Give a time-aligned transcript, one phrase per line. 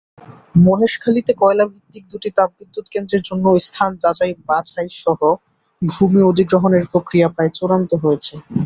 [0.63, 5.19] মহেশখালীতে কয়লাভিত্তিক দুটি তাপবিদ্যুৎকেন্দ্রের জন্য স্থান যাচাই-বাছাইসহ
[5.81, 8.33] ভূমি অধিগ্রহণের প্রক্রিয়া প্রায় চূড়ান্ত হয়েছে।